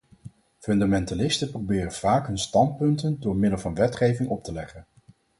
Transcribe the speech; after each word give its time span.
Fundamentalisten 0.59 1.49
proberen 1.49 1.91
vaak 1.91 2.27
hun 2.27 2.37
standpunten 2.37 3.19
door 3.19 3.35
middel 3.35 3.59
van 3.59 3.75
wetgeving 3.75 4.29
op 4.29 4.43
te 4.43 4.51
leggen. 4.53 4.85